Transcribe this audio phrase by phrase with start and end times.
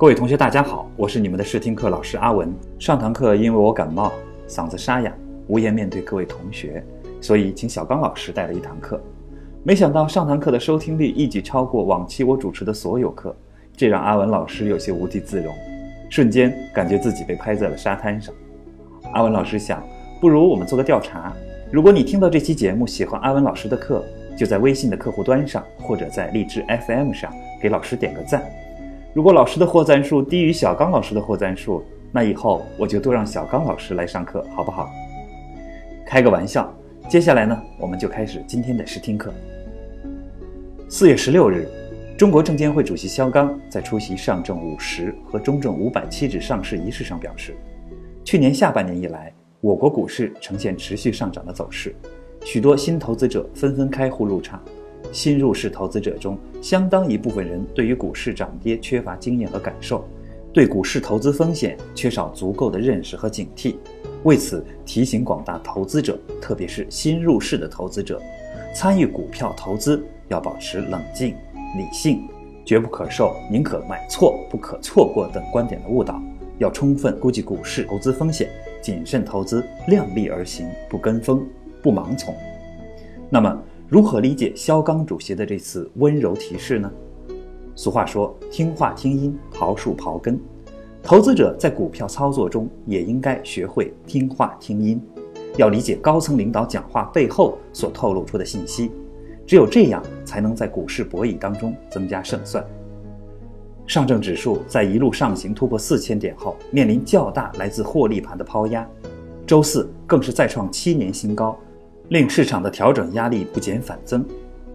[0.00, 2.50] 各位同学，大家好，我是你们的试听课老师阿文。
[2.78, 4.10] 上堂课因为我感冒，
[4.48, 5.12] 嗓子沙哑，
[5.46, 6.82] 无颜面对各位同学，
[7.20, 8.98] 所以请小刚老师带了一堂课。
[9.62, 13.36] 没想到上堂课的收听率一举超过往期我主持的所有课，
[13.76, 15.54] 这让阿文老师有些无地自容，
[16.08, 18.34] 瞬间感觉自己被拍在了沙滩上。
[19.12, 19.86] 阿文老师想，
[20.18, 21.30] 不如我们做个调查，
[21.70, 24.02] 如果你听到这期节目喜欢阿文老师的课，
[24.34, 27.30] 就在微信的客户端上或者在荔枝 FM 上
[27.60, 28.42] 给老师点个赞。
[29.12, 31.82] 如果老师的获赞数低于小刚老师的获赞数，
[32.12, 34.88] 那以后我就多让小刚老师来上课，好不好？
[36.06, 36.72] 开个玩笑。
[37.08, 39.34] 接下来呢，我们就开始今天的试听课。
[40.88, 41.68] 四月十六日，
[42.16, 47.56] 中国证监会主席肖钢在出席上证五十和中证五百期指上市仪式上表示，
[48.24, 51.92] 去年下半年以来，我国股市呈现持续上涨的走势，
[52.44, 54.62] 许多新投资者纷纷开户入场。
[55.12, 60.04] 新入市投资者中，相当一部分人对于股市涨跌缺乏经验和感受，
[60.52, 63.76] 对股市投资风险缺少足够的认识和警惕。
[64.24, 68.20] 为此，提醒广大投资者，特别是新入市的投资者，
[68.74, 71.34] 参与股票投资要保持冷静、
[71.76, 72.28] 理性，
[72.64, 76.22] 绝不可受“宁可买错，不可错过”等观点的误导，
[76.58, 78.50] 要充分估计股市投资风险，
[78.82, 81.42] 谨慎投资，量力而行，不跟风，
[81.82, 82.34] 不盲从。
[83.30, 86.88] 那么，如何理解肖钢主席的这次温柔提示呢？
[87.74, 90.38] 俗话说：“听话听音，刨树刨根。”
[91.02, 95.02] 投资者在股票操作中也应该学会听话听音，
[95.56, 98.92] 要理解高层领导讲话背后所透露出的信息，
[99.44, 102.64] 只有这样才能在股市博弈当中增加胜算。
[103.88, 108.88] 上证指数在一路上行突破四千点后，面临较大来自获利盘的抛压，
[109.44, 111.58] 周四更是再创七年新高。
[112.10, 114.26] 令市场的调整压力不减反增，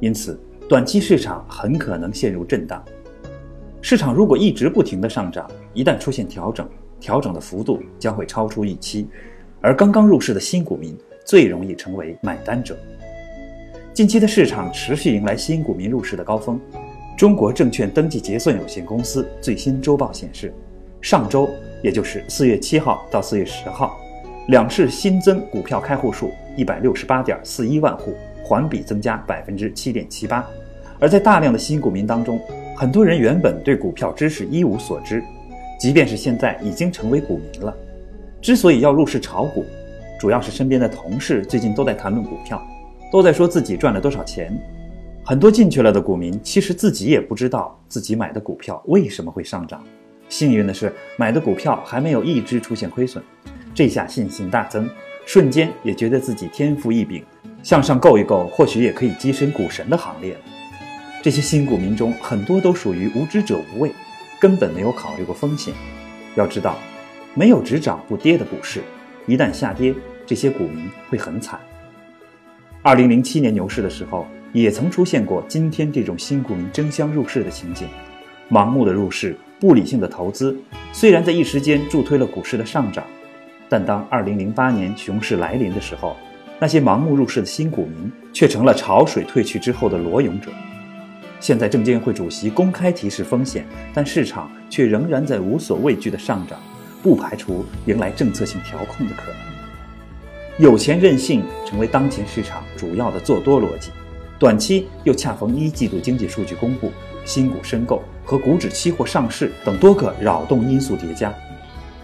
[0.00, 0.36] 因此
[0.68, 2.84] 短期市场很可能陷入震荡。
[3.80, 9.06] 市场如果一直不停的上涨，一旦出现调整，调整的幅度将会超出预期，
[9.60, 12.76] 而刚刚入市的新股民最容易成为买单者。
[13.94, 16.60] 近期的市场持续迎来新股民入市的高峰。
[17.16, 20.52] 中国证券登记结算有限公司最新周报显示，
[21.00, 21.48] 上周
[21.80, 23.96] 也就是四月七号到四月十号。
[24.48, 30.46] 两市新增股票开户数一百六十八点四一万户，环比增加百分之七点七八。
[30.98, 32.38] 而在大量的新股民当中，
[32.76, 35.24] 很多人原本对股票知识一无所知，
[35.80, 37.74] 即便是现在已经成为股民了。
[38.42, 39.64] 之所以要入市炒股，
[40.20, 42.62] 主要是身边的同事最近都在谈论股票，
[43.10, 44.52] 都在说自己赚了多少钱。
[45.24, 49.82] 很多进去了的股民其实自己也不知道自己买的股票为什么会上涨。
[50.28, 53.24] 幸运的是，买的股票还没有一只出现亏损。
[53.74, 54.86] 这下信心大增，
[55.32, 57.24] 瞬间也觉得自己天赋异禀，
[57.62, 60.40] 向上够一够，或许也可以跻身股神的行列了。
[61.22, 63.92] 这些新股民中，很多都属于无知者无畏，
[64.40, 65.72] 根本没有考虑过风险。
[66.34, 66.76] 要知道，
[67.32, 68.82] 没有只涨不跌的股市，
[69.24, 69.94] 一旦下跌，
[70.26, 71.60] 这些股民会很惨。
[72.82, 77.86] 二零零七年牛市的时候，也曾出现过今天这种新股民争相入市的情景，
[78.50, 80.58] 盲目的入市，不理性的投资，
[80.92, 83.04] 虽然在一时间助推了股市的上涨。
[83.70, 86.16] 但当2008年熊市来临的时候，
[86.58, 90.50] 那些盲目入市的新股民却成了潮水退去之后的裸泳者。
[91.38, 93.64] 现在证监会主席公开提示风险，
[93.94, 96.58] 但市场却仍然在无所畏惧的上涨，
[97.00, 99.36] 不排除迎来政策性调控的可能。
[100.58, 103.90] 有钱任性成为当前市场主要的做多逻辑，
[104.36, 106.90] 短期又恰逢一季度经济数据公布、
[107.24, 111.32] 新股申购和股指期货上市等多个扰动因素叠加。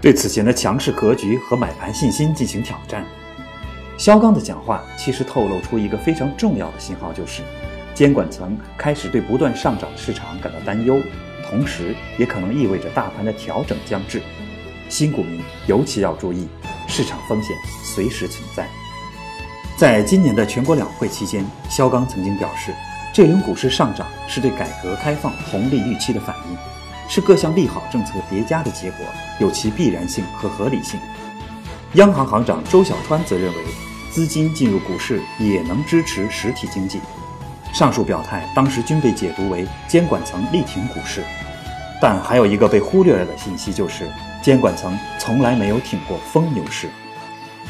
[0.00, 3.04] 对此前的强势格局和买盘信心进行挑战，
[3.98, 7.42] 肖钢的讲话其实透露出一个非常重要的信号，就是
[7.94, 11.00] 监管层开始对不断上涨的市场感到担忧，
[11.50, 14.22] 同时也可能意味着大盘的调整将至。
[14.88, 16.46] 新股民尤其要注意，
[16.86, 18.68] 市场风险随时存在。
[19.76, 22.72] 在今年的全国两会期间，肖钢曾经表示，
[23.12, 26.56] 这轮股市上涨是对改革开放红利预期的反应。
[27.08, 29.06] 是各项利好政策叠加的结果，
[29.40, 31.00] 有其必然性和合理性。
[31.94, 33.64] 央行行长周小川则认为，
[34.10, 37.00] 资金进入股市也能支持实体经济。
[37.72, 41.22] 上述表态当时均被解读为监管层力挺股市，
[42.00, 44.06] 但还有一个被忽略了的信息，就是
[44.42, 46.88] 监管层从来没有挺过疯牛市。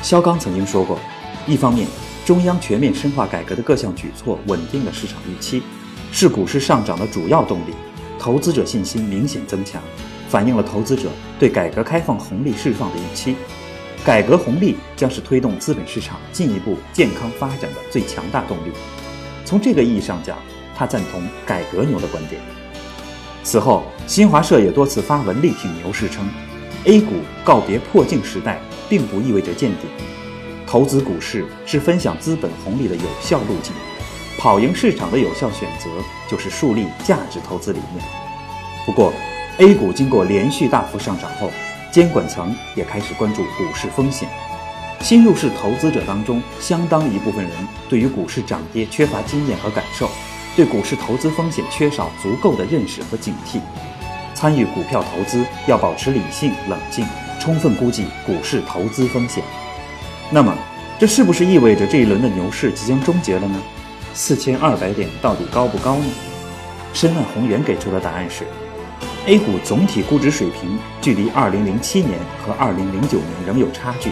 [0.03, 0.99] 肖钢曾经说过，
[1.47, 1.87] 一方面，
[2.25, 5.63] 中央全面深化改革的各项举措稳定了市场预期，
[6.13, 7.75] 是股市上涨的主要动力。
[8.19, 9.81] 投资者信心明显增强，
[10.29, 13.37] 反映了投资者对改革开放红利释放的预期。
[14.05, 18.71] 改革红利将是推动资本市场进一步健康发展的最强大动力。
[19.45, 20.39] 从这个意义上讲，
[20.75, 22.41] 他赞同“改革牛”的观点。
[23.43, 26.29] 此后，新华社也多次发文力挺牛市，称
[26.85, 29.91] A 股告别破净时代，并不意味着见顶。
[30.67, 33.73] 投资股市是分享资本红利的有效路径，
[34.39, 35.91] 跑赢市场的有效选择
[36.29, 38.03] 就是树立价值投资理念。
[38.87, 39.13] 不过
[39.59, 41.51] ，A 股经过连续大幅上涨后，
[41.91, 44.29] 监管层也开始关注股市风险。
[45.01, 47.53] 新入市投资者当中，相当一部分人
[47.89, 50.09] 对于股市涨跌缺乏经验和感受，
[50.55, 53.59] 对股市投资风险缺少足够的认识和警惕。
[54.35, 57.05] 参与股票投资要保持理性冷静，
[57.41, 59.43] 充分估计股市投资风险。
[60.31, 60.57] 那么，
[60.97, 63.61] 这是不是意味着这一轮的牛市即将终结了呢？
[64.19, 66.05] 四千二百点到底高不高呢？
[66.93, 68.43] 申万宏源给出的答案是
[69.27, 74.11] ：A 股总体估值水平距离二零零七年和二零零九年仍有差距。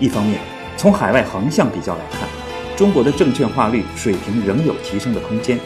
[0.00, 0.40] 一方面，
[0.78, 2.26] 从海外横向比较来看，
[2.74, 5.60] 中国的证券化率水平仍有提升的空间。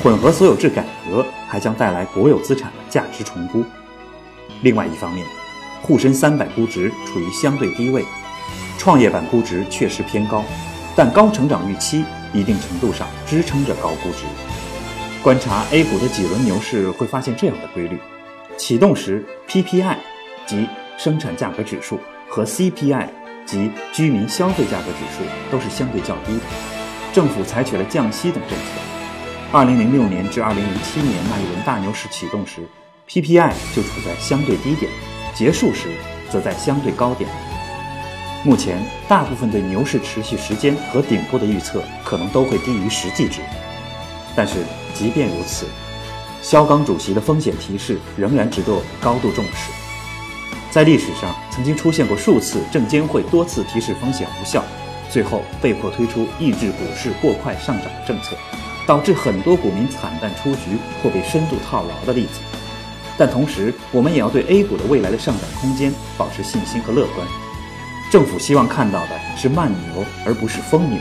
[0.00, 3.64] 混合所有制改革还将带来国有资产的价值重估。
[4.60, 5.26] 另外一方面，
[5.82, 8.04] 沪深三百估值处于相对低位。
[8.78, 10.44] 创业板估值确实偏高，
[10.94, 14.24] 但高成长预期一定程度上支撑着高估值。
[15.22, 17.98] 观察 A 股的几轮牛市，会发现这样的规律：
[18.56, 19.96] 启动时 PPI
[20.46, 20.66] 及
[20.98, 21.98] 生产价格指数
[22.28, 23.06] 和 CPI
[23.46, 26.42] 及居民消费价格指数都是相对较低的。
[27.12, 28.64] 政府采取了降息等政策。
[29.52, 30.54] 2006年至2007
[31.02, 32.62] 年那一轮大牛市启动时
[33.06, 34.90] ，PPI 就处在相对低点，
[35.34, 35.88] 结束时
[36.30, 37.28] 则在相对高点。
[38.44, 43.40] 目前，大部分对牛市持续时间和顶部的预测可能都会低于实际值。
[44.34, 44.54] 但是，
[44.94, 45.66] 即便如此，
[46.42, 49.70] 肖钢主席的风险提示仍然值得我们高度重视。
[50.72, 54.64] 在历史上，曾经出现过数次证监会多次提示风险无效，
[55.08, 58.34] 最后被迫推出抑制股市过快上涨的政策，
[58.88, 62.40] 导致很多股民惨淡出局或被深度套牢的例子。
[63.16, 67.24] 但同时，我们也要对 A 股的未来的上涨空间保持信心和乐观。
[68.12, 70.98] 政府希望看到的是慢牛，而不是疯牛。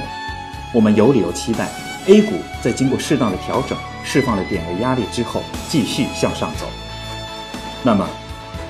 [0.74, 1.68] 我们有理由期待
[2.08, 6.66] A 股在经过适当的调整、释放了点位压力之后，继续向上走。
[7.84, 8.08] 那么，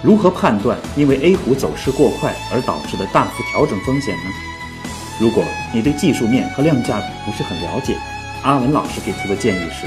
[0.02, 4.32] 如何判断因为 A 股走势过快而导致的大幅调整风险呢？
[5.20, 7.96] 如果你对技术面和量价比不是很了解，
[8.42, 9.86] 阿文老师给出的建议是：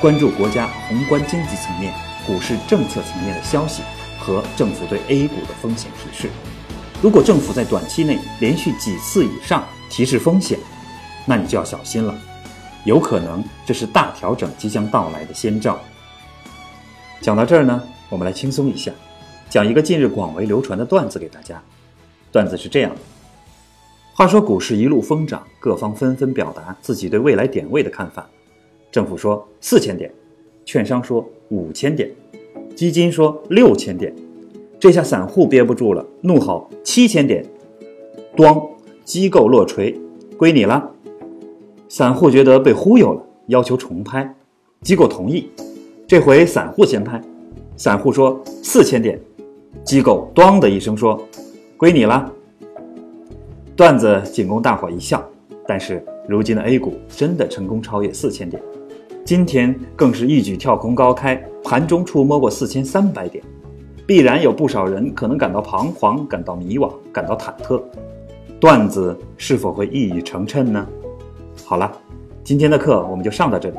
[0.00, 1.92] 关注国家宏观经济层面、
[2.26, 3.82] 股市政策层面的消息
[4.18, 6.30] 和政府对 A 股的风险提示。
[7.02, 10.58] 如果政府在短期内连续几次以上提示风险，
[11.26, 12.14] 那你就要小心了，
[12.84, 15.80] 有可能这是大调整即将到来的先兆。
[17.22, 18.92] 讲到这儿呢，我们来轻松一下，
[19.48, 21.62] 讲一个近日广为流传的段子给大家。
[22.30, 23.00] 段子是这样的：
[24.12, 28.28] 话说股市一路疯涨，各方纷纷表达自己对未来点位的看法。
[28.92, 30.12] 政府说四千点，
[30.66, 32.10] 券商说五千点，
[32.76, 34.14] 基金说六千点。
[34.80, 37.44] 这下散户憋不住了，怒吼：“七千点！”
[38.34, 38.66] 咣，
[39.04, 39.94] 机构落锤，
[40.38, 40.90] 归你了。
[41.86, 44.34] 散户觉得被忽悠了，要求重拍，
[44.80, 45.50] 机构同意。
[46.08, 47.20] 这回散户先拍，
[47.76, 49.20] 散户说：“四千点。”
[49.84, 51.20] 机构“咣”的一声说
[51.76, 52.32] ：“归你了。”
[53.76, 55.22] 段子仅供大伙一笑，
[55.66, 58.62] 但是如今的 A 股真的成功超越四千点，
[59.26, 63.44] 今天更是一举跳空高开，盘中触摸过四千三百点。
[64.10, 67.80] 必然有不少人可能感到彷徨，感到迷惘，感到忐忑。
[68.58, 70.84] 段子是否会一语成谶呢？
[71.64, 71.92] 好了，
[72.42, 73.78] 今天的课我们就上到这里。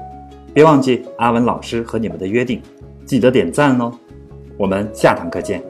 [0.53, 2.61] 别忘记阿文老师和你们的约定，
[3.05, 3.91] 记得点赞哦。
[4.55, 5.61] 我们下堂课见。